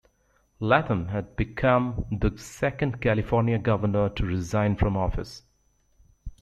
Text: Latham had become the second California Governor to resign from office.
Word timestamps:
Latham 0.59 1.09
had 1.09 1.35
become 1.35 2.07
the 2.11 2.35
second 2.35 3.01
California 3.01 3.59
Governor 3.59 4.09
to 4.09 4.25
resign 4.25 4.75
from 4.75 4.97
office. 4.97 5.43